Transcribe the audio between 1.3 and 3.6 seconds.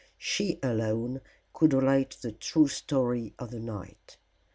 could relate the true story of the